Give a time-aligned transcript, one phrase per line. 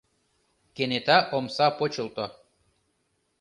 [0.75, 2.25] Кенета омса почылто.